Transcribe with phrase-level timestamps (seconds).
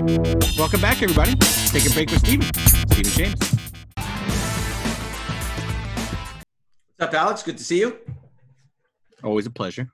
[0.00, 1.34] Welcome back, everybody.
[1.66, 2.46] Take a break with Steven.
[2.54, 3.40] Steven James.
[6.96, 7.42] What's up, Alex?
[7.42, 7.98] Good to see you.
[9.24, 9.90] Always a pleasure.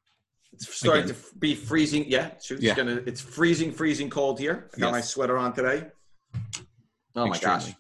[0.53, 1.15] It's starting Again.
[1.17, 2.05] to be freezing.
[2.09, 2.75] Yeah, it's, Yeah.
[2.75, 2.97] gonna.
[3.07, 4.69] It's freezing, freezing cold here.
[4.77, 4.93] I got Yes.
[4.93, 5.87] my sweater on today.
[7.15, 7.73] Oh my gosh.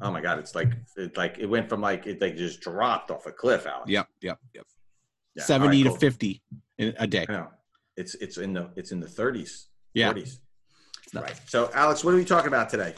[0.00, 0.38] Oh my god.
[0.38, 3.66] It's like it like it went from like it like just dropped off a cliff,
[3.66, 3.90] Alex.
[3.90, 4.64] Yep, yep, yep.
[5.34, 5.98] Yeah, 70 right, to cool.
[5.98, 6.42] 50
[6.78, 7.26] in a day.
[7.28, 7.48] I know.
[7.98, 10.12] It's it's in the it's in the 30s, Yeah.
[10.14, 10.38] 40s.
[11.14, 11.30] Nuts.
[11.30, 11.40] Right.
[11.46, 12.94] So, Alex, what are we talking about today?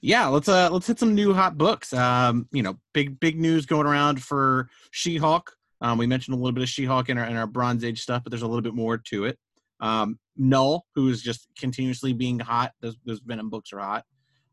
[0.00, 1.94] Yeah, let's uh let's hit some new hot books.
[1.94, 5.50] Um, you know, big big news going around for She-Hulk.
[5.80, 8.22] Um, we mentioned a little bit of She-Hulk in our in our Bronze Age stuff,
[8.22, 9.38] but there's a little bit more to it.
[9.80, 12.72] Um, Null, who is just continuously being hot.
[12.82, 14.04] Those, those Venom books are hot.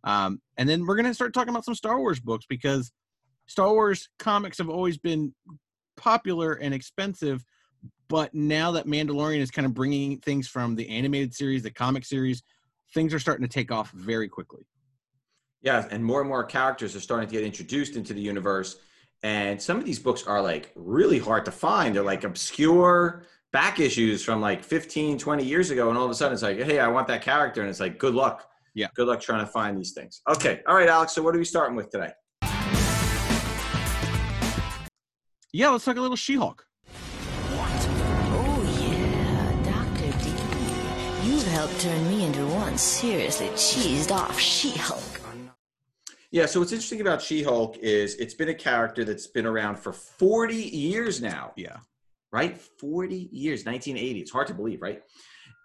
[0.05, 2.93] Um, and then we're gonna start talking about some Star Wars books because
[3.47, 5.35] Star Wars comics have always been
[5.97, 7.43] popular and expensive,
[8.07, 12.05] but now that Mandalorian is kind of bringing things from the animated series, the comic
[12.05, 12.43] series,
[12.93, 14.65] things are starting to take off very quickly.
[15.61, 18.77] Yeah, and more and more characters are starting to get introduced into the universe.
[19.23, 21.95] And some of these books are like really hard to find.
[21.95, 25.89] They're like obscure back issues from like 15, 20 years ago.
[25.89, 27.61] And all of a sudden it's like, hey, I want that character.
[27.61, 28.47] And it's like, good luck.
[28.73, 28.87] Yeah.
[28.95, 30.21] Good luck trying to find these things.
[30.27, 30.61] Okay.
[30.67, 31.13] All right, Alex.
[31.13, 32.11] So what are we starting with today?
[35.53, 36.65] Yeah, let's talk a little She-Hulk.
[36.65, 36.70] Oh,
[41.51, 45.21] helped turn me into one seriously cheesed off She Hulk.
[46.31, 46.45] Yeah.
[46.45, 50.55] So what's interesting about She-Hulk is it's been a character that's been around for 40
[50.55, 51.51] years now.
[51.57, 51.77] Yeah.
[52.31, 52.57] right?
[52.57, 54.21] 40 years, 1980.
[54.21, 55.01] It's hard to believe, right?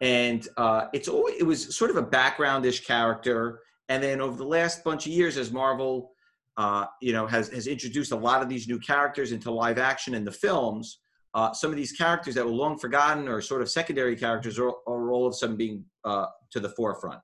[0.03, 3.61] And uh, it's always, it was sort of a backgroundish character.
[3.89, 6.11] And then over the last bunch of years, as Marvel,
[6.57, 10.15] uh, you know, has, has introduced a lot of these new characters into live action
[10.15, 10.99] in the films,
[11.35, 14.73] uh, some of these characters that were long forgotten or sort of secondary characters are,
[14.87, 17.21] are all of a sudden being uh, to the forefront.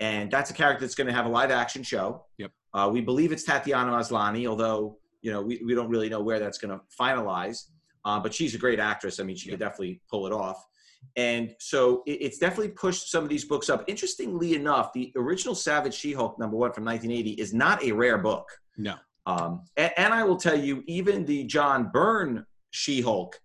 [0.00, 2.24] And that's a character that's going to have a live action show.
[2.38, 2.52] Yep.
[2.74, 6.38] Uh, we believe it's Tatiana Maslany, although, you know, we, we don't really know where
[6.38, 7.64] that's going to finalize.
[8.04, 9.18] Uh, but she's a great actress.
[9.18, 10.64] I mean, she could definitely pull it off.
[11.16, 13.84] And so it, it's definitely pushed some of these books up.
[13.88, 18.48] Interestingly enough, the original Savage She-Hulk number one from 1980 is not a rare book.
[18.76, 18.94] No.
[19.26, 23.38] Um, and, and I will tell you, even the John Byrne She-Hulk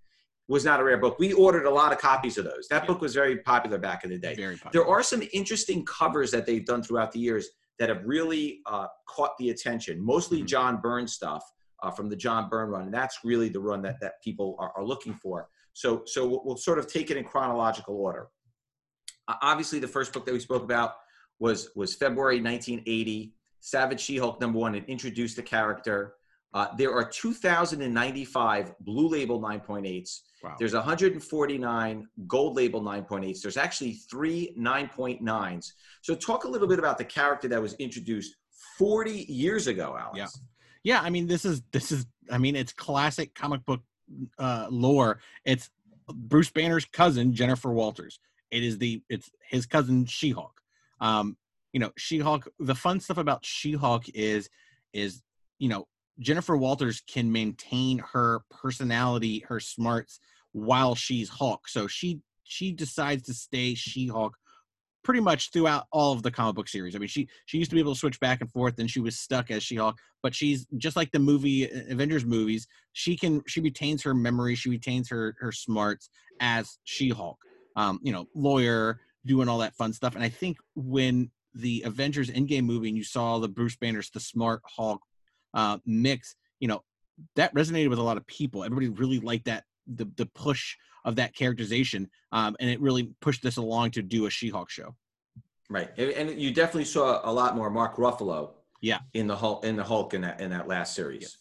[0.47, 1.17] was not a rare book.
[1.19, 2.67] We ordered a lot of copies of those.
[2.69, 2.87] That Yeah.
[2.87, 4.35] book was very popular back in the day.
[4.35, 4.71] Very popular.
[4.85, 7.47] There are some interesting covers that they've done throughout the years
[7.79, 9.99] that have really uh, caught the attention.
[10.03, 10.47] Mostly Mhm.
[10.47, 11.43] John Byrne stuff
[11.81, 14.71] uh, from the John Byrne run, and that's really the run that that people are,
[14.77, 15.49] are looking for.
[15.73, 18.29] So, so we'll, we'll sort of take it in chronological order.
[19.27, 20.95] Uh, obviously, the first book that we spoke about
[21.39, 23.33] was was February 1980.
[23.59, 24.75] Savage She-Hulk number one.
[24.75, 26.15] It introduced the character.
[26.53, 30.19] Uh, there are 2,095 blue label 9.8s.
[30.43, 30.55] Wow.
[30.59, 33.41] There's 149 gold label 9.8s.
[33.41, 35.71] There's actually three 9.9s.
[36.01, 38.35] So talk a little bit about the character that was introduced
[38.77, 40.17] 40 years ago, Alex.
[40.83, 40.97] Yeah.
[40.97, 43.81] yeah, I mean, this is this is I mean, it's classic comic book
[44.37, 45.19] uh, lore.
[45.45, 45.69] It's
[46.07, 48.19] Bruce Banner's cousin, Jennifer Walters.
[48.51, 50.61] It is the it's his cousin She-Hulk.
[50.99, 51.37] Um,
[51.71, 52.47] you know, She-Hulk.
[52.59, 54.49] The fun stuff about She-Hulk is
[54.93, 55.23] is
[55.57, 55.87] you know
[56.19, 60.19] Jennifer Walters can maintain her personality, her smarts
[60.51, 61.67] while she's Hulk.
[61.67, 64.35] So she she decides to stay She-Hulk
[65.03, 66.95] pretty much throughout all of the comic book series.
[66.95, 68.99] I mean, she she used to be able to switch back and forth, and she
[68.99, 69.97] was stuck as She-Hulk.
[70.21, 72.67] But she's just like the movie uh, Avengers movies.
[72.93, 76.09] She can she retains her memory, she retains her her smarts
[76.39, 77.37] as She-Hulk.
[77.75, 80.15] Um, you know, lawyer doing all that fun stuff.
[80.15, 84.19] And I think when the Avengers Endgame movie and you saw the Bruce Banner's the
[84.19, 85.01] smart Hulk
[85.53, 86.83] uh, mix, you know,
[87.35, 88.63] that resonated with a lot of people.
[88.63, 90.75] Everybody really liked that the the push
[91.05, 94.95] of that characterization, um, and it really pushed this along to do a She-Hulk show.
[95.69, 95.89] Right.
[95.97, 98.99] And, you definitely saw a lot more Mark Ruffalo Yeah.
[99.13, 101.37] in the Hulk in the Hulk in that in that last series.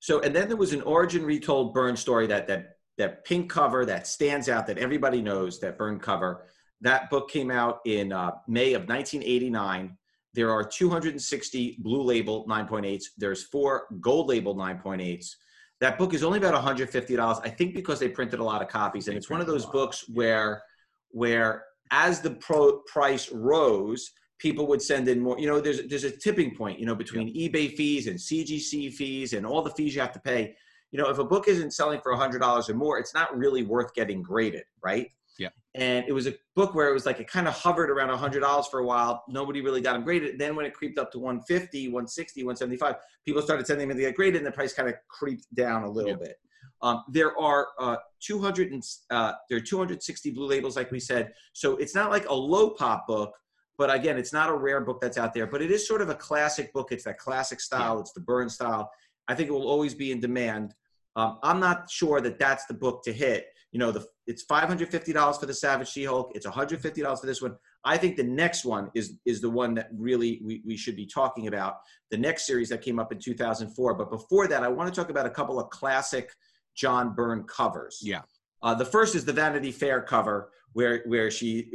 [0.00, 3.84] So and then there was an origin retold Byrne story that that that pink cover
[3.86, 6.46] that stands out that everybody knows that Byrne cover.
[6.80, 9.96] That book came out in uh, May of 1989.
[10.34, 13.04] There are 260 blue label 9.8s.
[13.16, 15.36] There's four gold label 9.8s.
[15.80, 17.40] That book is only about $150.
[17.44, 19.66] I think because they printed a lot of copies, and They it's one of those
[19.66, 20.62] books where
[21.10, 25.38] where as the pro price rose, people would send in more.
[25.38, 26.80] You know, there's there's a tipping point.
[26.80, 30.20] You know, between eBay fees and CGC fees and all the fees you have to
[30.20, 30.56] pay.
[30.90, 33.62] You know, if a book isn't selling for hundred dollars or more, it's not really
[33.62, 35.08] worth getting graded, right?
[35.38, 35.48] Yeah.
[35.74, 38.40] And it was a book where it was like it kind of hovered around hundred
[38.40, 39.24] dollars for a while.
[39.28, 40.38] Nobody really got them graded.
[40.38, 44.14] Then when it creeped up to 150, 160, 175, people started sending them to get
[44.14, 46.16] graded, and the price kind of creeped down a little Yeah.
[46.16, 46.36] bit.
[46.82, 51.32] Um, there are uh, 200 and, uh, there are 260 blue labels, like we said.
[51.52, 53.34] So it's not like a low pop book,
[53.78, 55.46] but again, it's not a rare book that's out there.
[55.46, 56.92] But it is sort of a classic book.
[56.92, 58.00] It's that classic style.
[58.00, 58.90] It's the Byrne style.
[59.28, 60.74] I think it will always be in demand.
[61.16, 63.46] Um, I'm not sure that that's the book to hit.
[63.74, 66.30] You know, the it's $550 for the Savage She-Hulk.
[66.36, 67.56] It's $150 for this one.
[67.84, 71.06] I think the next one is is the one that really we, we should be
[71.06, 71.78] talking about.
[72.12, 73.94] The next series that came up in 2004.
[73.94, 76.30] But before that, I want to talk about a couple of classic
[76.76, 77.98] John Byrne covers.
[78.00, 78.22] Yeah.
[78.62, 81.72] Uh, the first is the Vanity Fair cover, where where she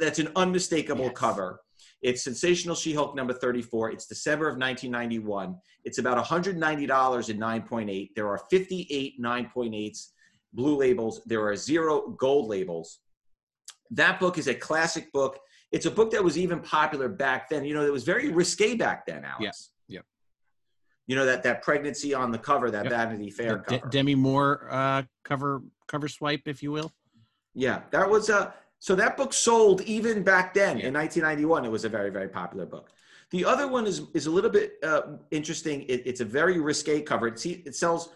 [0.00, 1.14] that's an unmistakable Yes.
[1.14, 1.60] cover.
[2.00, 3.90] It's Sensational She-Hulk number 34.
[3.90, 5.56] It's December of 1991.
[5.84, 8.08] It's about $190 in 9.8.
[8.16, 10.06] There are 58 9.8s
[10.54, 11.20] blue labels.
[11.26, 13.00] There are zero gold labels.
[13.90, 15.38] That book is a classic book.
[15.72, 17.64] It's a book that was even popular back then.
[17.64, 19.70] You know, it was very risque back then, Alex.
[19.88, 20.04] Yeah, yep.
[21.06, 22.92] You know that that pregnancy on the cover, that Yep.
[22.92, 23.88] Vanity Fair De- cover.
[23.90, 26.92] Demi Moore uh, cover cover swipe, if you will.
[27.54, 30.88] Yeah, that was a so that book sold even back then Yeah.
[30.88, 31.64] in 1991.
[31.64, 32.90] It was a very very popular book.
[33.30, 35.82] The other one is is a little bit uh, interesting.
[35.82, 37.26] It, it's a very risque cover.
[37.28, 38.10] It, it sells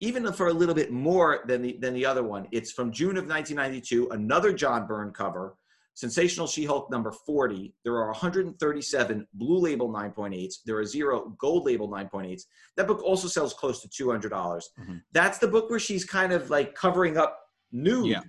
[0.00, 2.46] even for a little bit more than the than the other one.
[2.52, 4.10] It's from June of 1992.
[4.10, 5.56] Another John Byrne cover.
[5.94, 7.74] Sensational She-Hulk number 40.
[7.82, 10.56] There are 137 blue label 9.8s.
[10.66, 12.42] There are zero gold label 9.8s.
[12.76, 14.28] That book also sells close to $200.
[14.28, 15.00] dollars Mhm.
[15.12, 17.40] That's the book where she's kind of like covering up
[17.72, 18.22] nude Yeah.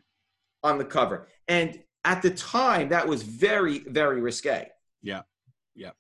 [0.64, 1.28] on the cover.
[1.50, 4.70] And at the time, that was very, very risque.
[5.02, 5.24] Yeah.
[5.76, 5.92] Yeah.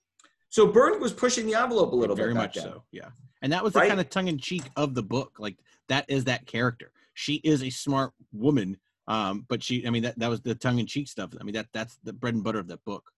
[0.48, 2.36] So Byrne was pushing the envelope a little very bit.
[2.40, 2.74] back much then.
[2.76, 2.84] so.
[2.92, 3.10] Yeah,
[3.42, 3.88] and that was the Right?
[3.90, 5.38] kind of tongue in cheek of the book.
[5.40, 5.58] Like
[5.88, 6.92] that is that character.
[7.14, 9.86] She is a smart woman, um, but she.
[9.88, 11.32] I mean, that that was the tongue in cheek stuff.
[11.40, 13.12] I mean, that that's the bread and butter of that book.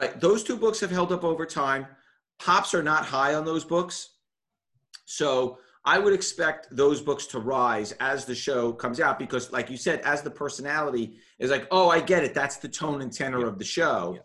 [0.00, 0.18] Right.
[0.20, 1.86] Those two books have held up over time.
[2.38, 4.10] Pops are not high on those books.
[5.04, 9.70] So I would expect those books to rise as the show comes out because, like
[9.70, 12.34] you said, as the personality is like, oh, I get it.
[12.34, 13.46] That's the tone and tenor Yeah.
[13.46, 14.12] of the show.
[14.16, 14.20] Yeah.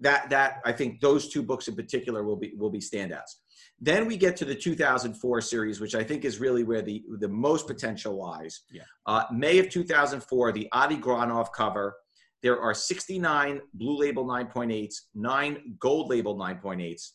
[0.00, 3.36] That that I think those two books in particular will be will be standouts.
[3.80, 7.28] Then we get to the 2004 series, which I think is really where the the
[7.28, 8.62] most potential lies.
[8.70, 8.82] Yeah.
[9.06, 11.96] Uh, May of 2004, the Adi Granov cover.
[12.42, 17.10] There are 69 blue label 9.8s, nine gold label 9.8s.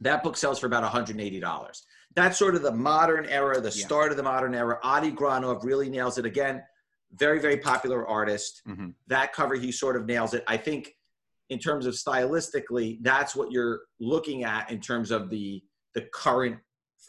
[0.00, 1.82] That book sells for about $180.
[2.16, 3.84] That's sort of the modern era, the Yeah.
[3.86, 4.80] start of the modern era.
[4.82, 6.62] Adi Granov really nails it again.
[7.12, 8.62] Very, very popular artist.
[8.66, 8.94] Mhm.
[9.08, 10.42] That cover, he sort of nails it.
[10.48, 10.94] I think
[11.50, 15.62] in terms of stylistically, that's what you're looking at in terms of the
[15.94, 16.56] the current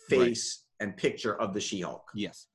[0.10, 2.10] face and picture of the She-Hulk.
[2.16, 2.48] Yes.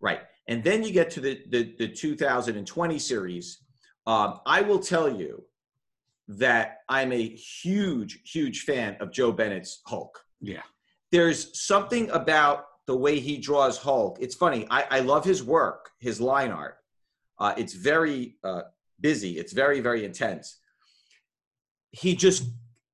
[0.00, 0.20] Right.
[0.48, 3.58] And then you get to the, the, the 2020 series.
[4.06, 5.44] Um, I will tell you
[6.28, 10.18] that I'm a huge, huge fan of Joe Bennett's Hulk.
[10.40, 10.62] Yeah.
[11.10, 14.18] There's something about the way he draws Hulk.
[14.20, 14.66] It's funny.
[14.70, 16.76] I, I love his work, his line art.
[17.38, 18.62] Uh, it's very uh,
[19.02, 19.38] busy.
[19.38, 20.58] It's very, very intense.
[21.90, 22.44] He just,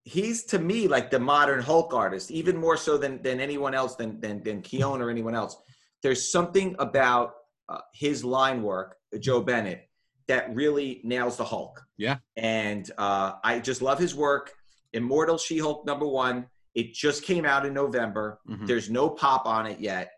[0.03, 3.95] he's to me like the modern Hulk artist, even more so than, than anyone else,
[3.95, 5.57] than, than, than Keown or anyone else
[6.03, 7.33] there's something about
[7.69, 9.89] uh, his line work, Joe Bennett,
[10.29, 11.83] that really nails the Hulk.
[11.97, 12.19] Yeah.
[12.37, 14.53] And uh, I just love his work.
[14.93, 16.47] Immortal She Hulk number one.
[16.75, 18.41] It just came out in November.
[18.49, 18.67] Mhm.
[18.67, 20.13] There's no pop on it yet.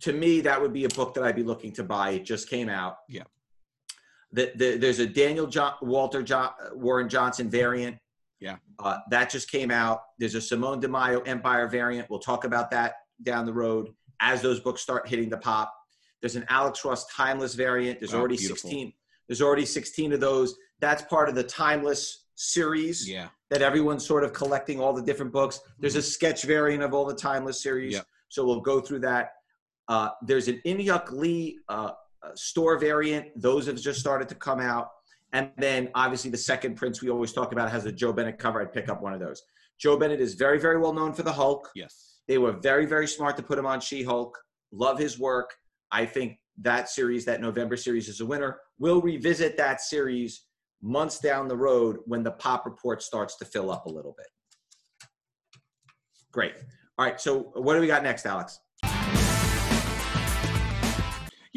[0.00, 2.10] To me, that would be a book that I'd be looking to buy.
[2.10, 2.96] It just came out.
[3.08, 3.22] Yeah.
[4.36, 7.96] The, the, there's a Daniel John, Walter John, Warren Johnson variant.
[8.38, 8.56] Yeah.
[8.78, 10.02] Uh, that just came out.
[10.18, 12.10] There's a Simone DeMaio Empire variant.
[12.10, 13.88] We'll talk about that down the road
[14.20, 15.72] as those books start hitting the pop.
[16.20, 17.98] There's an Alex Ross Timeless variant.
[17.98, 18.68] There's Oh, already beautiful.
[18.70, 18.92] 16.
[19.26, 20.54] There's already 16 of those.
[20.80, 23.28] That's part of the Timeless series Yeah.
[23.48, 25.60] that everyone's sort of collecting all the different books.
[25.78, 27.94] There's a sketch variant of all the Timeless series.
[27.94, 28.06] Yep.
[28.28, 29.30] So we'll go through that.
[29.88, 33.26] Uh, there's an Inhyuk Lee uh, Uh, store variant.
[33.40, 34.88] Those have just started to come out.
[35.32, 38.60] And then obviously the second Prince we always talk about has a Joe Bennett cover.
[38.60, 39.42] I'd pick up one of those.
[39.78, 41.70] Joe Bennett is very, very well known for the Hulk.
[41.74, 42.20] Yes.
[42.26, 44.36] They were very, very smart to put him on She Hulk.
[44.72, 45.50] Love his work.
[45.92, 48.58] I think that series, that November series, is a winner.
[48.78, 50.46] We'll revisit that series
[50.82, 54.26] months down the road when the pop report starts to fill up a little bit.
[56.32, 56.54] Great.
[56.98, 57.20] All right.
[57.20, 58.58] So, what do we got next, Alex?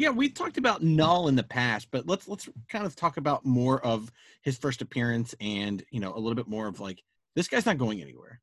[0.00, 3.44] Yeah, we talked about Null in the past, but let's let's kind of talk about
[3.44, 7.02] more of his first appearance and you know a little bit more of like
[7.36, 8.40] this guy's not going anywhere.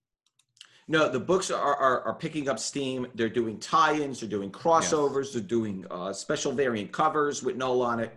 [0.87, 3.07] No, the books are, are, are picking up steam.
[3.15, 4.19] They're doing tie-ins.
[4.19, 5.33] They're doing crossovers.
[5.33, 8.13] They're doing uh, special variant covers with Null on it,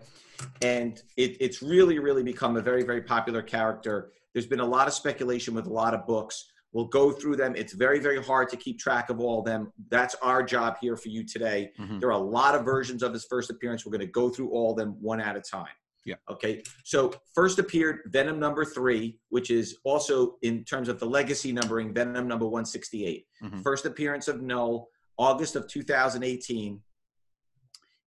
[0.60, 4.12] and it, it's really, really become a very, very popular character.
[4.34, 7.56] There's been a lot of speculation with a lot of books We'll go through them.
[7.56, 9.72] It's very, very hard to keep track of all of them.
[9.88, 11.72] That's our job here for you today.
[11.78, 11.98] Mhm.
[12.00, 13.84] There are a lot of versions of his first appearance.
[13.84, 15.74] We're going to go through all of them one at a time.
[16.04, 16.14] Yeah.
[16.30, 16.62] Okay.
[16.84, 21.92] So first appeared Venom number three, which is also in terms of the legacy numbering,
[21.92, 23.26] Venom number 168.
[23.42, 23.62] Mhm.
[23.62, 26.82] First appearance of Null, August of 2018.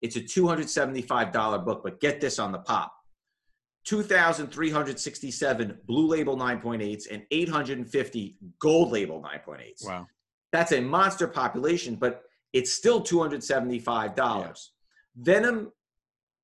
[0.01, 2.93] It's a $275 book, but get this on the pop.
[3.85, 9.85] 2,367 blue label 9.8s and 850 gold label 9.8s.
[9.85, 10.07] Wow.
[10.51, 12.23] That's a monster population, but
[12.53, 14.69] it's still $275.
[15.17, 15.71] Venom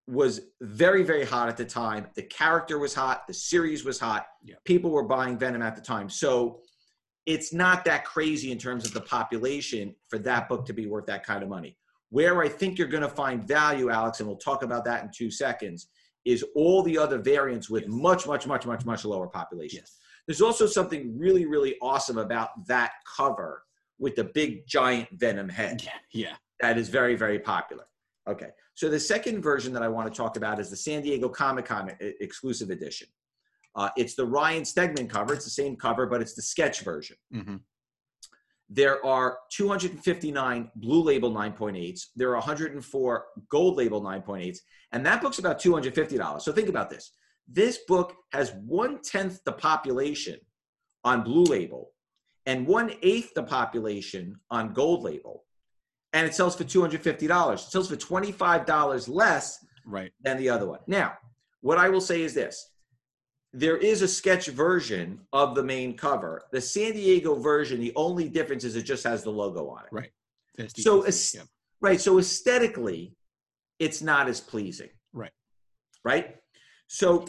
[0.07, 2.07] was very, very hot at the time.
[2.15, 3.27] The character was hot.
[3.27, 4.25] The series was hot.
[4.43, 4.55] Yeah.
[4.65, 6.09] People were buying Venom at the time.
[6.09, 6.61] So
[7.27, 11.05] it's not that crazy in terms of the population for that book to be worth
[11.05, 11.77] that kind of money.
[12.09, 15.11] Where I think you're going to find value, Alex, and we'll talk about that in
[15.15, 15.89] two seconds,
[16.29, 17.91] is all the other variants with Yes.
[17.91, 19.79] much, much, much, much, much lower population.
[19.81, 19.97] Yes.
[20.27, 23.63] There's also something really, really awesome about that cover
[23.97, 25.91] with the big giant Venom head Yeah.
[26.11, 26.35] Yeah.
[26.61, 27.85] that is very, very popular.
[28.27, 28.49] Okay.
[28.75, 31.65] So the second version that I want to talk about is the San Diego Comic
[31.65, 33.07] Con exclusive edition.
[33.75, 35.33] Uh, it's the Ryan Stegman cover.
[35.33, 37.17] It's the same cover, but it's the sketch version.
[37.31, 37.57] hmm
[38.69, 42.01] There are 259 blue label 9.8s.
[42.15, 44.59] There are 104 gold label 9.8s.
[44.91, 46.41] And that book's about $250.
[46.41, 47.11] So think about this.
[47.47, 50.37] This book has one tenth the population
[51.03, 51.91] on blue label
[52.45, 55.45] and one eighth the population on gold label.
[56.13, 57.53] And it sells for $250.
[57.53, 60.11] It sells for $25 less Right.
[60.21, 60.79] than the other one.
[60.85, 61.17] Now,
[61.61, 62.68] what I will say is this
[63.53, 66.43] there is a sketch version of the main cover.
[66.51, 69.89] The San Diego version, the only difference is it just has the logo on it.
[69.91, 70.11] Right.
[70.77, 71.41] So yeah.
[71.81, 71.99] Right.
[72.01, 73.13] So aesthetically,
[73.79, 74.89] it's not as pleasing.
[75.13, 75.31] Right.
[76.03, 76.35] Right.
[76.87, 77.25] So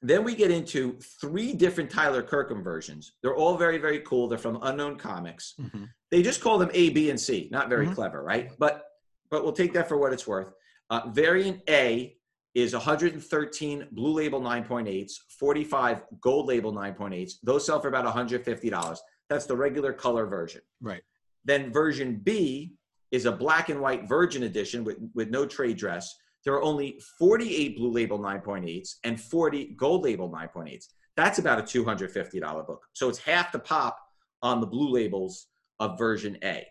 [0.00, 3.12] then we get into three different Tyler Kirkham versions.
[3.22, 4.28] They're all very, very cool.
[4.28, 5.54] They're from Unknown Comics.
[5.60, 5.88] Mhm.
[6.10, 7.48] They just call them A, B, and C.
[7.52, 7.94] Not very Mhm.
[7.94, 8.50] clever, right?
[8.58, 8.84] But
[9.30, 10.52] but we'll take that for what it's worth.
[10.90, 12.18] Uh, variant A
[12.54, 17.34] is 113 blue label 9.8s, 45 gold label 9.8s.
[17.42, 18.98] Those sell for about $150.
[19.28, 20.60] That's the regular color version.
[20.80, 21.02] Right.
[21.44, 22.74] Then version B
[23.10, 26.14] is a black and white virgin edition with, with no trade dress.
[26.44, 30.86] There are only 48 blue label 9.8s and 40 gold label 9.8s.
[31.16, 32.86] That's about a $250 book.
[32.94, 33.98] So it's half the pop
[34.42, 35.46] on the blue labels
[35.78, 36.66] of version A.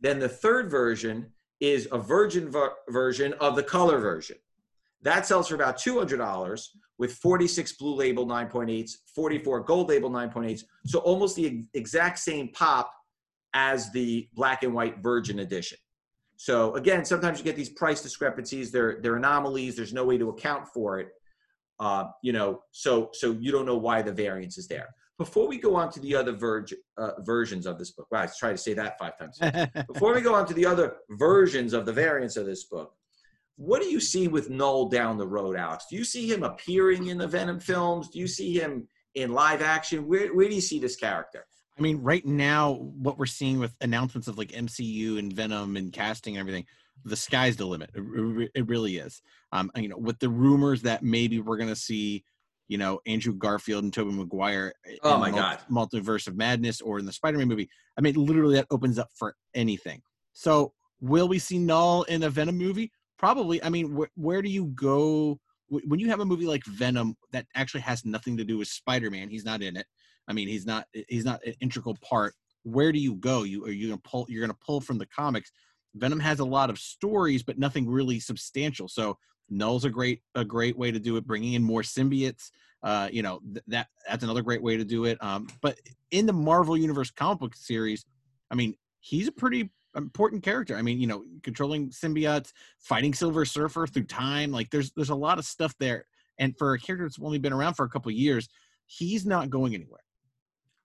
[0.00, 4.36] Then the third version is a virgin ver- version of the color version.
[5.02, 6.66] That sells for about $200
[6.98, 10.64] with 46 blue label 9.8s, 44 gold label 9.8s.
[10.86, 12.92] So almost the exact same pop
[13.54, 15.78] as the black and white virgin edition.
[16.36, 18.70] So again, sometimes you get these price discrepancies.
[18.70, 19.76] They're they're anomalies.
[19.76, 21.08] There's no way to account for it.
[21.78, 24.88] Uh, you know, so so you don't know why the variance is there.
[25.18, 28.28] Before we go on to the other verge, uh, versions of this book, wow, I
[28.38, 29.38] try to say that five times.
[29.92, 32.94] Before we go on to the other versions of the variants of this book,
[33.60, 35.84] what do you see with Null down the road, Alex?
[35.90, 38.08] Do you see him appearing in the Venom films?
[38.08, 40.08] Do you see him in live action?
[40.08, 41.44] Where where do you see this character?
[41.78, 45.92] I mean, right now, what we're seeing with announcements of like MCU and Venom and
[45.92, 46.64] casting and everything,
[47.04, 47.90] the sky's the limit.
[47.94, 49.20] It, it really is.
[49.52, 52.24] Um, you know, with the rumors that maybe we're gonna see,
[52.68, 54.72] you know, Andrew Garfield and Tobey Maguire.
[55.02, 55.58] Oh in my God.
[55.70, 57.68] Multiverse of Madness or in the Spider-Man movie.
[57.98, 60.00] I mean, literally, that opens up for anything.
[60.32, 62.90] So, will we see Null in a Venom movie?
[63.20, 63.62] Probably.
[63.62, 67.14] I mean, wh- where do you go wh- when you have a movie like Venom
[67.32, 69.28] that actually has nothing to do with Spider-Man?
[69.28, 69.84] He's not in it.
[70.26, 72.32] I mean, he's not he's not an integral part.
[72.62, 73.42] Where do you go?
[73.42, 74.24] You are you gonna pull?
[74.30, 75.52] You're gonna pull from the comics.
[75.94, 78.88] Venom has a lot of stories, but nothing really substantial.
[78.88, 79.18] So
[79.50, 81.26] Null's a great a great way to do it.
[81.26, 82.50] Bringing in more symbiotes,
[82.82, 85.22] uh, you know th- that that's another great way to do it.
[85.22, 85.78] Um, but
[86.10, 88.06] in the Marvel Universe comic book series,
[88.50, 90.76] I mean, he's a pretty important character.
[90.76, 94.52] I mean, you know, controlling symbiotes, fighting Silver Surfer through time.
[94.52, 96.06] Like, there's there's a lot of stuff there.
[96.38, 98.48] And for a character that's only been around for a couple of years,
[98.86, 100.00] he's not going anywhere.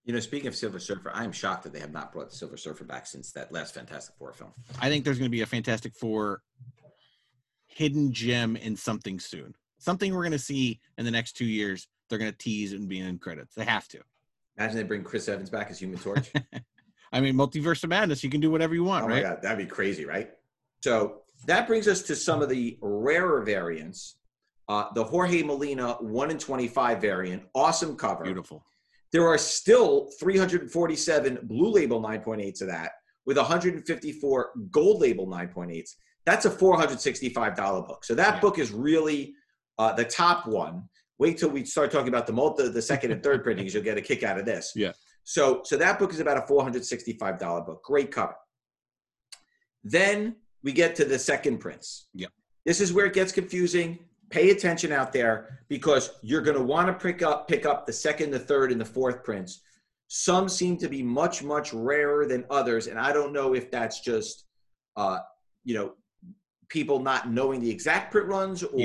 [0.03, 2.35] You know, speaking of Silver Surfer, I am shocked that they have not brought the
[2.35, 4.51] Silver Surfer back since that last Fantastic Four film.
[4.79, 6.41] I think there's going to be a Fantastic Four
[7.65, 9.55] hidden gem in something soon.
[9.79, 11.87] Something we're going to see in the next two years.
[12.07, 13.55] They're going to tease and be in credits.
[13.55, 13.99] They have to.
[14.57, 16.31] Imagine they bring Chris Evans back as Human Torch.
[17.13, 18.23] I mean, Multiverse of Madness.
[18.23, 19.23] You can do whatever you want, oh my right?
[19.23, 20.31] god, that'd be crazy, right?
[20.81, 24.17] So that brings us to some of the rarer variants.
[24.67, 28.23] Uh, the Jorge Molina one in twenty-five variant, awesome cover.
[28.23, 28.65] Beautiful.
[29.11, 32.91] There are still 347 blue label 9.8s of that,
[33.25, 35.91] with 154 gold label 9.8s.
[36.25, 38.03] That's a $465 book.
[38.03, 38.39] So that Yeah.
[38.41, 39.35] book is really
[39.77, 40.83] uh, the top one.
[41.17, 43.73] Wait till we start talking about the multi, the second and third printings.
[43.73, 44.73] You'll get a kick out of this.
[44.75, 44.91] Yeah.
[45.25, 47.83] So so that book is about a four hundred sixty five dollar book.
[47.83, 48.35] Great cover.
[49.83, 52.07] Then we get to the second prince.
[52.13, 52.31] Yep.
[52.65, 53.99] This is where it gets confusing.
[54.29, 57.93] Pay attention out there because you're going to want to pick up pick up the
[57.93, 59.61] second, the third, and the fourth prince.
[60.07, 63.99] Some seem to be much much rarer than others, and I don't know if that's
[64.01, 64.45] just
[64.95, 65.19] uh,
[65.63, 65.93] you know
[66.69, 68.79] people not knowing the exact print runs or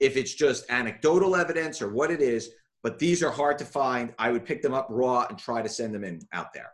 [0.00, 0.06] Yeah.
[0.06, 2.50] if it's just anecdotal evidence or what it is.
[2.82, 4.14] But these are hard to find.
[4.18, 6.70] I would pick them up raw and try to send them in out there.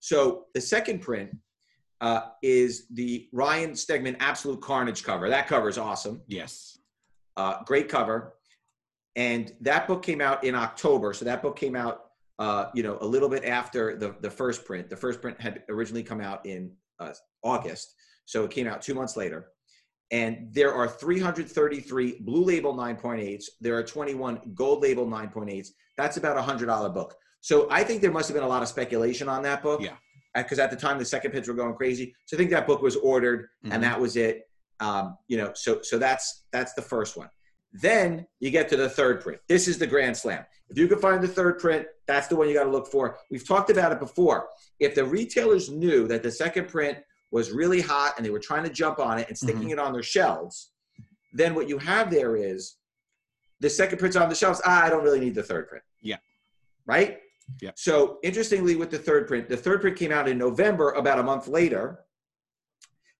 [0.00, 1.30] So the second print
[2.00, 5.28] uh, is the Ryan Stegman Absolute Carnage cover.
[5.28, 6.22] That cover is awesome.
[6.26, 6.78] Yes.
[7.36, 8.34] Uh, great cover.
[9.16, 11.12] And that book came out in October.
[11.12, 12.02] So that book came out,
[12.38, 14.88] uh, you know, a little bit after the, the first print.
[14.88, 17.12] The first print had originally come out in uh,
[17.42, 17.94] August.
[18.26, 19.48] So it came out two months later.
[20.10, 23.44] And there are 333 blue label 9.8s.
[23.60, 25.68] There are 21 gold label 9.8s.
[25.96, 27.14] That's about a $100 book.
[27.40, 29.82] So I think there must have been a lot of speculation on that book.
[29.82, 29.96] Yeah.
[30.34, 32.14] Because at the time the second prints were going crazy.
[32.26, 33.72] So I think that book was ordered Mhm.
[33.74, 34.48] and that was it.
[34.80, 37.28] Um, you know, so so that's that's the first one.
[37.72, 39.40] Then you get to the third print.
[39.48, 40.44] This is the grand slam.
[40.70, 43.18] If you can find the third print, that's the one you got to look for.
[43.30, 44.48] We've talked about it before.
[44.78, 46.98] If the retailers knew that the second print
[47.30, 49.92] was really hot and they were trying to jump on it and sticking it on
[49.92, 50.70] their shelves,
[51.32, 52.76] then what you have there is
[53.60, 54.60] the second print's on the shelves.
[54.64, 55.84] Ah, I don't really need the third print.
[56.00, 56.16] Yeah.
[56.86, 57.18] Right?
[57.60, 57.72] Yeah.
[57.74, 61.22] So interestingly, with the third print, the third print came out in November, about a
[61.22, 62.00] month later.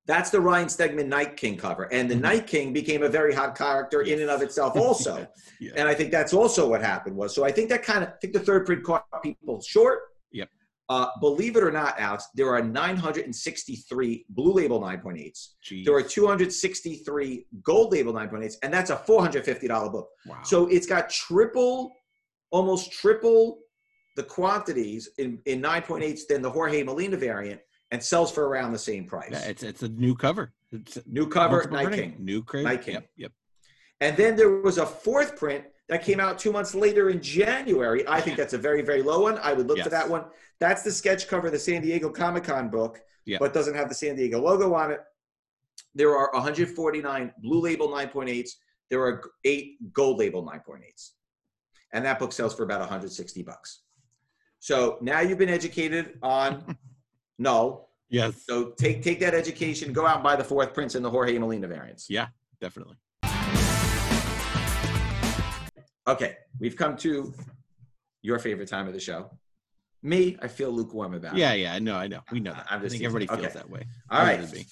[0.06, 1.84] That's the Ryan Stegman Night King cover.
[1.92, 2.20] And the Mhm.
[2.20, 5.26] Night King became a very hot character in and of itself also.
[5.60, 5.72] Yeah.
[5.74, 7.34] And I think that's also what happened was.
[7.34, 10.07] So I think that kind of, I think the third print caught people short.
[10.90, 15.48] Uh, believe it or not, Alex, there are 963 blue label 9.8s.
[15.62, 15.84] Jeez.
[15.84, 20.08] There are 263 gold label 9.8s, and that's a $450 book.
[20.26, 20.38] wow.
[20.44, 21.92] So it's got triple,
[22.50, 23.58] almost triple
[24.16, 28.78] the quantities in, in 9.8s than the Jorge Molina variant and sells for around the
[28.78, 29.30] same price.
[29.30, 30.52] Yeah, it's it's a new cover.
[30.72, 32.12] It's New cover, Night printing.
[32.12, 32.24] King.
[32.24, 32.64] New crazy.
[32.64, 32.94] Night King.
[32.94, 33.10] Yep.
[33.16, 33.32] Yep.
[34.00, 38.06] And then there was a fourth print that came out two months later in January.
[38.06, 39.38] I think that's a very, very low one.
[39.38, 40.24] I would look for that one.
[40.60, 43.38] That's the sketch cover of the San Diego Comic Con book, Yeah.
[43.40, 45.00] but doesn't have the San Diego logo on it.
[45.94, 48.50] There are 149 blue label 9.8s.
[48.90, 51.10] There are eight gold label 9.8s.
[51.92, 53.80] And that book sells for about 160 bucks.
[54.60, 56.76] So now you've been educated on
[57.38, 57.86] no.
[58.10, 58.42] Yes.
[58.46, 61.38] So take take that education, go out and buy the fourth prints and the Jorge
[61.38, 62.10] Molina variants.
[62.10, 62.28] Yeah.
[62.60, 62.96] Definitely.
[66.08, 67.34] Okay, we've come to
[68.22, 69.30] your favorite time of the show.
[70.02, 71.52] Me, I feel lukewarm about Yeah.
[71.52, 71.58] it.
[71.60, 71.64] Yeah.
[71.70, 71.96] Yeah, I know.
[71.96, 72.20] I know.
[72.32, 72.66] We know I- that.
[72.70, 73.52] I'm I think everybody feels Okay.
[73.54, 73.84] that way.
[74.10, 74.66] All right,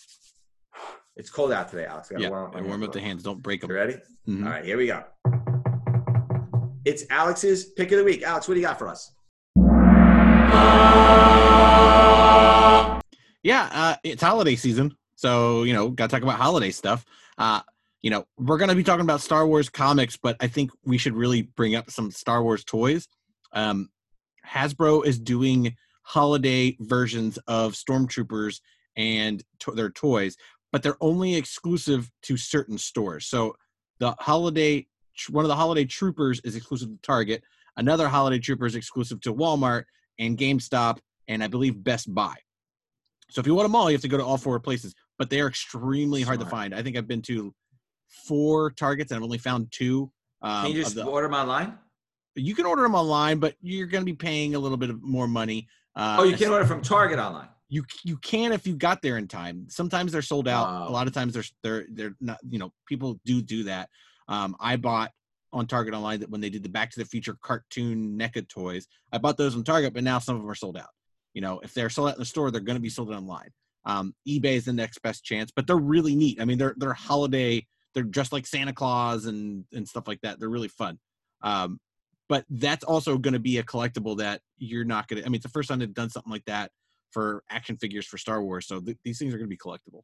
[1.17, 2.11] it's cold out today, Alex.
[2.17, 2.29] Yeah.
[2.31, 3.23] warm up, and warm up the hands.
[3.23, 3.71] Don't break them.
[3.71, 3.97] You ready?
[4.29, 4.45] Mhm.
[4.45, 5.05] All right, here we go.
[6.85, 8.23] It's Alex's pick of the week.
[8.23, 9.13] Alex, what do you got for us?
[13.43, 17.05] Yeah, uh, it's holiday season, so you know, got to talk about holiday stuff.
[17.39, 17.61] Uh,
[18.03, 21.15] you know, we're gonna be talking about Star Wars comics, but I think we should
[21.15, 23.09] really bring up some Star Wars toys.
[23.53, 23.91] Um,
[24.47, 28.61] Hasbro is doing holiday versions of Stormtroopers
[28.97, 30.37] and to- their toys,
[30.73, 33.27] but they're only exclusive to certain stores.
[33.27, 33.57] So
[33.99, 34.87] the holiday,
[35.31, 37.43] one of the holiday troopers is exclusive to Target.
[37.77, 39.85] Another holiday trooper is exclusive to Walmart
[40.19, 42.35] and GameStop, and I believe Best Buy.
[43.31, 45.31] So if you want them all, you have to go to all four places, but
[45.31, 46.75] they are extremely hard to find.
[46.75, 47.55] I think I've been to
[48.09, 50.11] four Targets and I've only found two.
[50.43, 51.79] Um, Can you just the- order them online?
[52.39, 55.03] you can order them online, but you're going to be paying a little bit of
[55.03, 55.67] more money.
[55.95, 57.49] Uh, oh, you can order from Target online.
[57.71, 59.67] you you can if you got there in time.
[59.69, 60.67] Sometimes they're sold out.
[60.67, 60.89] Wow.
[60.89, 62.39] A lot of times they're they're they're not.
[62.47, 63.89] You know, people do do that.
[64.29, 65.13] Um, I bought
[65.53, 68.87] on Target online that when they did the Back to the Future cartoon NECA toys,
[69.13, 70.91] I bought those on Target, but now some of them are sold out.
[71.33, 73.49] You know, if they're sold out in the store, they're going to be sold online.
[73.87, 76.39] Um, eBay is the next best chance, but they're really neat.
[76.41, 77.67] I mean, they're they're holiday.
[77.97, 80.39] They're dressed like Santa Claus and and stuff like that.
[80.39, 80.99] They're really fun.
[81.43, 81.81] Um,
[82.29, 85.27] but that's also going to be a collectible that you're not going to.
[85.27, 86.71] I mean, it's the first time they've done something like that
[87.13, 88.67] for action figures for Star Wars.
[88.67, 90.03] So th- these things are going to be collectible.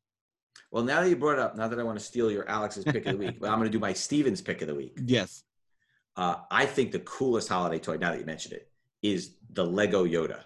[0.70, 2.85] Well, now that you brought it up, not that I want to steal your Alex's
[2.85, 4.98] pick of the week, but I'm going to do my Stevens pick of the week.
[5.05, 5.42] Yes.
[6.16, 8.68] Uh, I think the coolest holiday toy, now that you mentioned it,
[9.02, 10.44] is the Lego Yoda,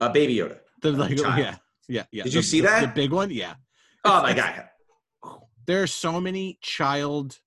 [0.00, 0.58] uh, Baby Yoda.
[0.82, 1.38] The, child.
[1.38, 1.56] yeah.
[1.88, 2.04] Yeah.
[2.12, 2.22] Yeah.
[2.24, 2.80] Did you see the- that?
[2.82, 3.30] The big one?
[3.30, 3.54] Yeah.
[4.04, 4.68] Oh It's- my god!
[5.66, 7.38] There are so many child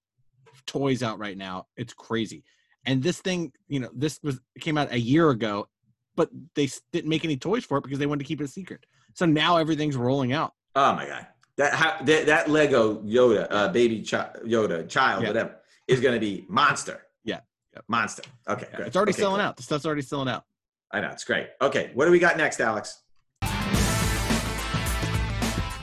[0.65, 1.67] toys out right now.
[1.77, 2.43] It's crazy.
[2.86, 5.67] And this thing, you know, this was came out a year ago,
[6.15, 8.47] but they didn't make any toys for it because they wanted to keep it a
[8.47, 8.86] secret.
[9.13, 10.53] So now everything's rolling out.
[10.75, 11.27] Oh my god!
[11.58, 15.29] That how, that, that Lego Yoda, uh, baby chi- Yoda, child, Yeah.
[15.29, 15.55] whatever,
[15.88, 17.01] is going to be monster.
[17.23, 17.39] Yeah.
[17.88, 18.23] Monster.
[18.47, 18.86] Okay, Yeah.
[18.86, 19.45] It's already Okay, selling cool.
[19.47, 19.58] out.
[19.58, 20.43] The stuff's already selling out.
[20.91, 21.47] I know it's great.
[21.62, 23.01] Okay, what do we got next, Alex?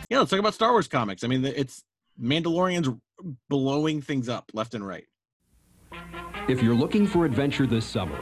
[0.09, 1.25] Yeah, let's talk about Star Wars comics.
[1.25, 1.83] I mean, it's
[2.21, 2.89] Mandalorian's
[3.49, 5.05] blowing things up left and right.
[6.49, 8.19] If you're looking for adventure this summer,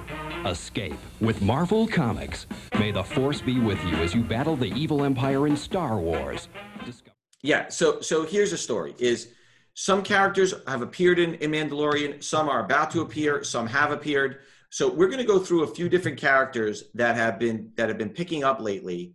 [0.46, 2.46] escape with Marvel Comics.
[2.78, 6.48] May the Force be with you as you battle the evil empire in Star Wars.
[6.84, 7.68] Discover- Yeah.
[7.68, 9.28] So so here's a story: is
[9.74, 14.38] some characters have appeared in, in Mandalorian, some are about to appear, some have appeared.
[14.70, 17.98] So we're going to go through a few different characters that have been that have
[17.98, 19.14] been picking up lately.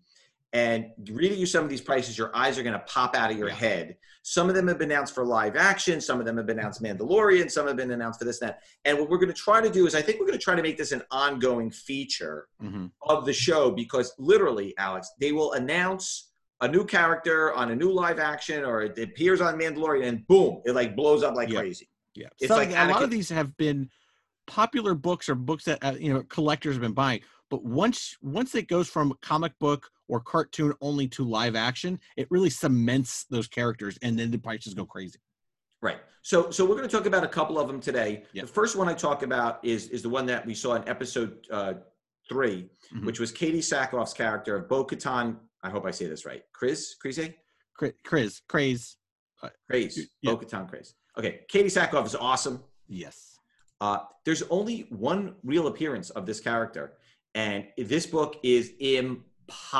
[0.52, 3.38] And reading you some of these prices, your eyes are going to pop out of
[3.38, 3.56] your Yeah.
[3.56, 3.98] head.
[4.24, 6.02] Some of them have been announced for live action.
[6.02, 7.50] Some of them have been announced Mandalorian.
[7.52, 8.64] Some have been announced for this and that.
[8.84, 10.56] And what we're going to try to do is, I think we're going to try
[10.56, 15.54] to make this an ongoing feature hmm of the show because literally, Alex, they will
[15.54, 16.32] announce
[16.62, 20.62] a new character on a new live action or it appears on Mandalorian and boom,
[20.66, 21.60] it like blows up like Yeah.
[21.60, 21.90] crazy.
[22.16, 23.90] Yeah, It's Some- like a lot of these have been
[24.48, 27.22] popular books or books that uh, you know collectors have been buying.
[27.50, 32.28] But once once it goes from comic book or cartoon only to live action, it
[32.30, 35.20] really cements those characters, and then the prices go crazy.
[35.82, 35.98] Right.
[36.22, 38.24] So so we're going to talk about a couple of them today.
[38.34, 38.44] Yeah.
[38.44, 41.46] The first one I talk about is is the one that we saw in episode
[41.52, 41.74] uh,
[42.28, 43.06] 3 Mhm.
[43.06, 45.38] which was Katee Sackhoff's character of Bo-Katan.
[45.64, 46.44] I hope I say this right.
[46.54, 47.20] Chris, Chris,
[48.04, 48.98] Chris, craze,
[49.68, 50.32] Craze, Yeah.
[50.34, 50.94] Bo-Katan Craze.
[51.18, 52.64] Okay, Katee Sackhoff is awesome.
[52.88, 53.38] yes,
[53.82, 56.98] Uh, there's only one real appearance of this character,
[57.36, 58.74] and this book is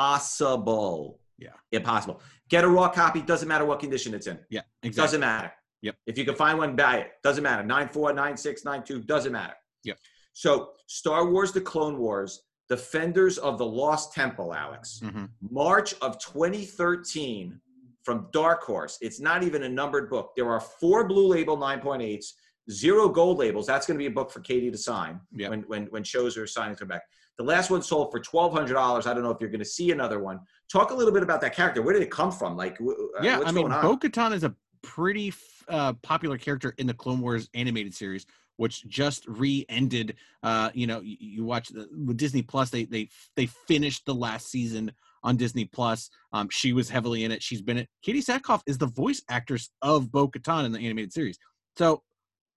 [0.00, 1.20] impossible.
[1.38, 1.50] Yeah.
[1.72, 2.20] Impossible.
[2.48, 4.38] Get a raw copy, doesn't matter what condition it's in.
[4.50, 5.02] yeah, exactly.
[5.06, 5.52] Doesn't matter.
[5.82, 5.96] Yep.
[6.06, 7.12] If you can find one, buy it.
[7.22, 7.62] Doesn't matter.
[7.62, 9.54] 9.4, 9.6, 9.2, doesn't matter.
[9.84, 9.98] Yep.
[10.34, 15.00] So, Star Wars The Clone Wars, Defenders of the Lost Temple, Alex.
[15.02, 17.58] hmm March of 2013
[18.02, 18.98] from Dark Horse.
[19.00, 20.32] It's not even a numbered book.
[20.36, 22.32] There are four blue label 9.8s,
[22.70, 23.66] zero gold labels.
[23.66, 25.48] That's going to be a book for Katee to sign Yeah.
[25.48, 27.02] when, when, when shows are signing come back.
[27.40, 29.06] The last one sold for $1,200.
[29.06, 30.40] I don't know if you're going to see another one.
[30.70, 31.80] Talk a little bit about that character.
[31.80, 32.54] Where did it come from?
[32.54, 33.38] Like, uh, yeah.
[33.38, 33.80] what's I mean, going on?
[33.80, 35.32] Bo-Katan is a pretty
[35.66, 38.26] uh, popular character in the Clone Wars animated series,
[38.58, 40.16] which just re-ended.
[40.42, 42.68] Uh, you know, you, you watch the, with Disney Plus.
[42.68, 46.10] They they they finished the last season on Disney Plus.
[46.34, 47.42] Um, she was heavily in it.
[47.42, 47.88] She's been it.
[48.06, 51.38] Katee Sackhoff is the voice actress of Bo-Katan in the animated series.
[51.78, 52.02] So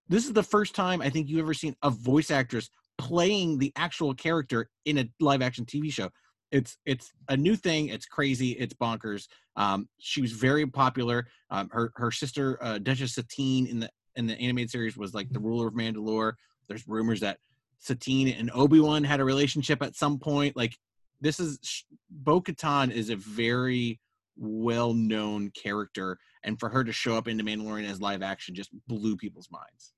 [0.09, 3.71] this is the first time I think you've ever seen a voice actress playing the
[3.75, 6.09] actual character in a live action TV show.
[6.51, 7.87] It's it's a new thing.
[7.87, 8.51] It's crazy.
[8.51, 9.27] It's bonkers.
[9.55, 11.27] Um, she was very popular.
[11.49, 15.29] Um, her her sister uh, Duchess Satine in the in the animated series was like
[15.31, 16.33] the ruler of Mandalore.
[16.67, 17.39] There's rumors that
[17.79, 20.55] Satine and Obi Wan had a relationship at some point.
[20.55, 20.77] Like
[21.21, 23.99] this is Bo Katan is a very
[24.37, 28.53] well known character, and for her to show up in the Mandalorian as live action
[28.53, 29.93] just blew people's minds.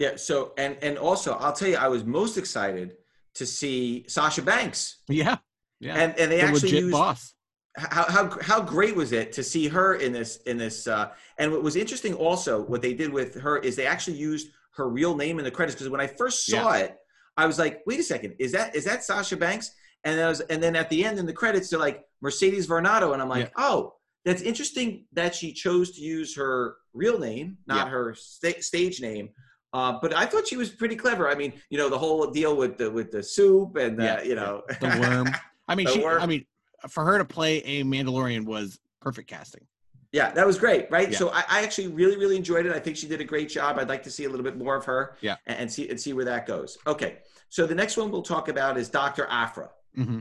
[0.00, 0.16] Yeah.
[0.16, 2.96] So, and, and also, I'll tell you, I was most excited
[3.34, 5.02] to see Sasha Banks.
[5.08, 5.36] Yeah,
[5.78, 5.94] yeah.
[5.94, 7.34] And, and they the actually legit used, boss.
[7.76, 11.52] how, how how great was it to see her in this in this uh and
[11.52, 15.14] what was interesting also what they did with her is they actually used her real
[15.16, 16.96] name in the credits because when i first saw it
[17.36, 19.70] i was like wait a second is that is that sasha banks
[20.02, 22.66] and then I was and then at the end in the credits they're like mercedes
[22.66, 27.58] varnado and i'm like oh that's interesting that she chose to use her real name
[27.68, 27.92] not Yeah.
[27.92, 29.30] her sta- stage name
[29.72, 31.28] uh, but I thought she was pretty clever.
[31.28, 34.22] I mean, you know, the whole deal with the with the soup and the, Yeah,
[34.22, 35.28] you know, The worm.
[35.68, 36.02] I mean, she.
[36.02, 36.22] worm.
[36.22, 36.44] I mean,
[36.88, 39.66] for her to play a Mandalorian was perfect casting.
[40.12, 41.08] Yeah, that was great, right?
[41.10, 41.18] Yeah.
[41.18, 42.72] So I, I actually really, really enjoyed it.
[42.72, 43.78] I think she did a great job.
[43.78, 45.16] I'd like to see a little bit more of her.
[45.20, 45.36] Yeah.
[45.46, 46.78] And, and see and see where that goes.
[46.86, 47.18] Okay.
[47.48, 49.26] So the next one we'll talk about is Dr.
[49.30, 49.70] Aphra.
[49.94, 50.20] hmm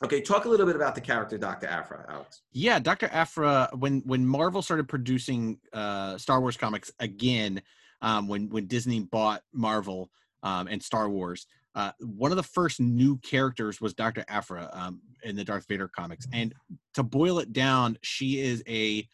[0.00, 1.66] Okay, talk a little bit about the character Dr.
[1.66, 2.42] Aphra, Alex.
[2.52, 3.08] Yeah, Dr.
[3.10, 3.68] Aphra.
[3.76, 7.60] When when Marvel started producing uh, Star Wars comics again,
[8.02, 10.10] um, when when Disney bought Marvel
[10.42, 14.24] um, and Star Wars, uh, one of the first new characters was Dr.
[14.28, 16.26] Aphra um, in the Darth Vader comics.
[16.32, 16.52] And
[16.94, 19.06] to boil it down, she is a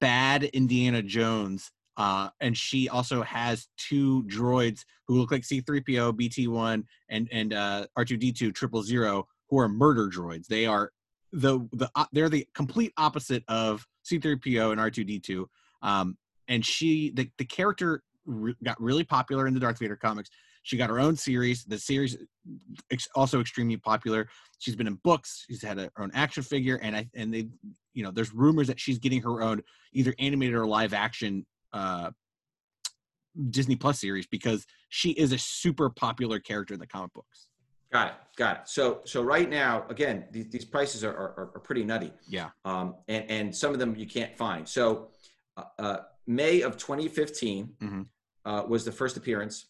[0.00, 1.70] bad Indiana Jones.
[1.96, 7.86] Uh, and she also has two droids who look like C3PO, BT1, and and uh,
[7.98, 10.46] R2D2 triple zero, who are murder droids.
[10.46, 10.92] They are
[11.32, 15.44] the the uh, they're the complete opposite of C3PO and R2D2.
[15.82, 16.16] Um,
[16.50, 20.28] and she the the character re- got really popular in the Darth Vader comics.
[20.62, 21.64] She got her own series.
[21.64, 22.18] The series
[22.90, 24.28] ex- also extremely popular.
[24.58, 25.46] She's been in books.
[25.48, 27.48] She's had a, her own action figure, and I and they,
[27.94, 29.62] you know, there's rumors that she's getting her own
[29.94, 32.10] either animated or live action uh,
[33.48, 37.46] Disney Plus series because she is a super popular character in the comic books.
[37.90, 38.14] Got it.
[38.36, 38.68] Got it.
[38.68, 42.12] So so right now, again, these, these prices are, are, are pretty nutty.
[42.28, 42.50] Yeah.
[42.64, 44.68] Um, and, and some of them you can't find.
[44.68, 45.08] So
[45.56, 45.96] uh, uh,
[46.30, 48.06] May of 2015 Mhm.
[48.44, 49.66] uh, was the first appearance.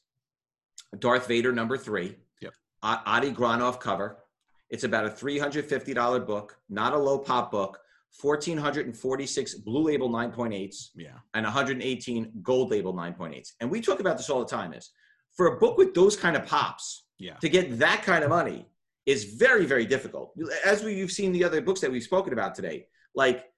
[0.98, 2.18] Darth Vader number three.
[2.40, 2.54] Yep.
[2.82, 4.22] Adi Granov cover.
[4.68, 7.80] It's about a $350 book, not a low pop book.
[8.20, 11.18] 1,446 blue label 9.8s Yeah.
[11.34, 13.54] and 118 gold label 9.8s.
[13.60, 14.90] And we talk about this all the time is
[15.36, 17.36] for a book with those kind of pops, Yeah.
[17.36, 18.66] to get that kind of money
[19.06, 20.34] is very, very difficult.
[20.64, 23.49] As we, you've seen the other books that we've spoken about today, like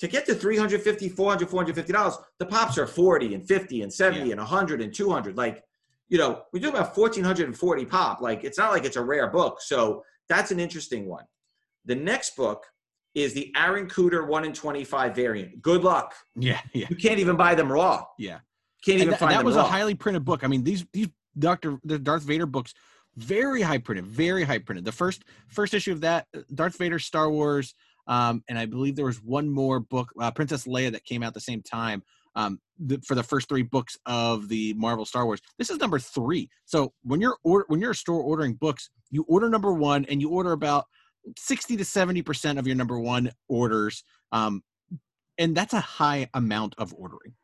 [0.00, 4.26] to get to 350, 400, 450 dollars, the pops are 40 and 50 and 70
[4.26, 4.32] Yeah.
[4.32, 5.36] and 100 and 200.
[5.36, 5.62] Like,
[6.08, 8.20] you know, we do about 1440 pop.
[8.20, 9.60] Like, it's not like it's a rare book.
[9.60, 11.24] So that's an interesting one.
[11.84, 12.64] The next book
[13.14, 15.62] is the Aaron Kuder 1 in 25 variant.
[15.62, 16.14] Good luck.
[16.36, 16.60] Yeah.
[16.72, 16.86] Yeah.
[16.90, 18.04] You can't even buy them raw.
[18.18, 18.38] Yeah.
[18.84, 19.62] Can't And even that, find that was raw.
[19.64, 20.42] a highly printed book.
[20.44, 22.74] I mean, these these Doctor the Darth Vader books,
[23.16, 24.84] very high printed, very high printed.
[24.84, 27.74] The first first issue of that, uh, Darth Vader, Star Wars,
[28.06, 31.28] um, and I believe there was one more book, uh, Princess Leia, that came out
[31.28, 32.02] at the same time.
[32.36, 36.00] Um, the, for the first three books of the Marvel Star Wars, this is number
[36.00, 36.48] three.
[36.64, 40.20] So when you're or, when you're a store ordering books, you order number one, and
[40.20, 40.86] you order about
[41.38, 44.62] sixty to seventy percent of your number one orders, um,
[45.38, 47.34] and that's a high amount of ordering.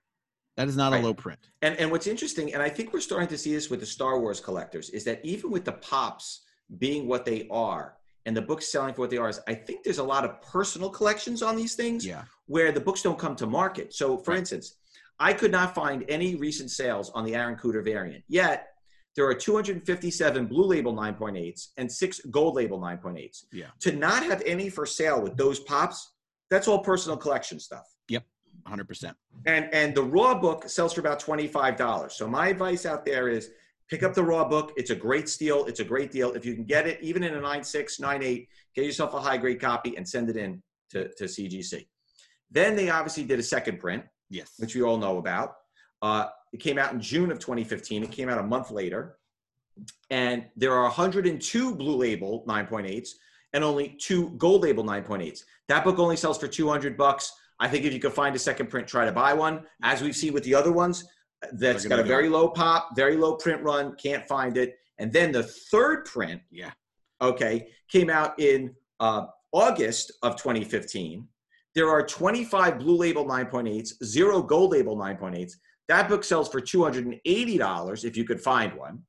[0.56, 1.02] That is not Right.
[1.02, 1.38] a low print.
[1.62, 4.18] And and what's interesting, and I think we're starting to see this with the Star
[4.18, 6.40] Wars collectors, is that even with the pops
[6.78, 9.82] being what they are and the books selling for what they are, is I think
[9.82, 12.24] there's a lot of personal collections on these things Yeah.
[12.46, 13.94] where the books don't come to market.
[13.94, 14.40] So, for Right.
[14.40, 14.76] instance,
[15.18, 18.24] I could not find any recent sales on the Aaron Kuder variant.
[18.28, 18.68] Yet
[19.16, 23.46] there are 257 blue label 9.8s and six gold label 9.8s.
[23.52, 23.66] Yeah.
[23.80, 26.12] To not have any for sale with those pops,
[26.50, 27.86] that's all personal collection stuff.
[28.08, 28.24] Yep.
[28.66, 29.16] 100%.
[29.46, 32.14] And and the raw book sells for about twenty five dollars.
[32.14, 33.50] So my advice out there is
[33.90, 34.72] pick up the raw book.
[34.76, 35.66] It's a great steal.
[35.66, 36.32] It's a great deal.
[36.32, 39.20] If you can get it, even in a nine six, nine eight, get yourself a
[39.20, 41.86] high grade copy and send it in to, to CGC.
[42.50, 44.52] Then they obviously did a second print, Yes.
[44.58, 45.54] which we all know about.
[46.02, 48.02] Uh, it came out in June of 2015.
[48.04, 49.16] It came out a month later.
[50.10, 53.10] And there are 102 blue label 9.8s
[53.52, 55.40] and only two gold label 9.8s.
[55.68, 57.32] That book only sells for 200 bucks.
[57.60, 59.64] I think if you could find a second print, try to buy one.
[59.82, 61.04] As we've seen with the other ones,
[61.52, 62.08] that's got a go.
[62.08, 64.76] very low pop, very low print run, can't find it.
[64.98, 66.70] And then the third print, Yeah.
[67.20, 71.26] okay, came out in uh, August of 2015.
[71.74, 75.52] There are 25 blue label 9.8s, zero gold label 9.8s.
[75.88, 79.02] That book sells for $280 if you could find one.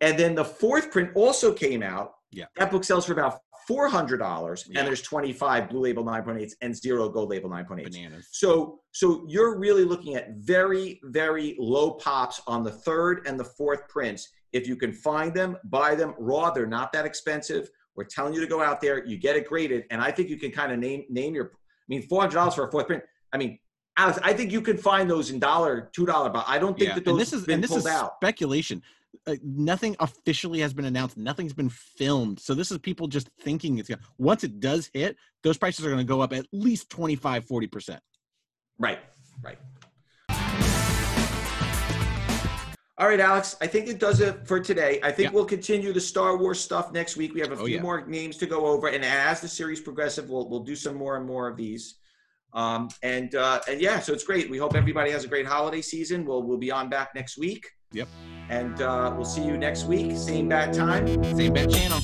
[0.00, 2.14] And then the fourth print also came out.
[2.30, 2.46] Yeah.
[2.56, 4.78] That book sells for about $400 Yeah.
[4.78, 7.92] and there's 25 blue label 9.8s and zero gold label 9.8s.
[7.92, 8.28] Bananas.
[8.32, 13.44] So so you're really looking at very very low pops on the third and the
[13.44, 14.28] fourth prints.
[14.52, 16.50] If you can find them, buy them raw.
[16.50, 17.70] They're not that expensive.
[17.96, 19.04] We're telling you to go out there.
[19.04, 21.46] You get it graded, and I think you can kind of name name your.
[21.54, 23.02] I mean, four hundred dollars for a fourth print.
[23.32, 23.58] I mean,
[23.98, 26.30] Alex, I think you can find those in dollar, two dollar.
[26.30, 26.94] But I don't think Yeah.
[26.96, 28.14] that those And this have is been and this pulled is out.
[28.16, 28.82] speculation.
[29.26, 31.16] Uh, nothing officially has been announced.
[31.16, 32.40] Nothing's been filmed.
[32.40, 35.84] So this is people just thinking it's going to once it does hit, those prices
[35.84, 37.98] are going to go up at least 25 40%.
[38.78, 38.98] Right,
[39.42, 39.58] right.
[42.98, 43.56] All right, Alex.
[43.60, 45.00] I think it does it for today.
[45.02, 45.34] I think Yeah.
[45.34, 47.34] we'll continue the Star Wars stuff next week.
[47.34, 47.82] We have a Oh, few yeah.
[47.82, 51.16] more names to go over, and as the series progresses, we'll we'll do some more
[51.16, 51.96] and more of these.
[52.52, 54.48] Um, and uh, and yeah, so it's great.
[54.50, 56.24] We hope everybody has a great holiday season.
[56.24, 57.66] We'll we'll be on back next week.
[57.92, 58.08] Yep.
[58.48, 61.06] And uh, we'll see you next week, same bad time.
[61.36, 62.00] Same bet channel.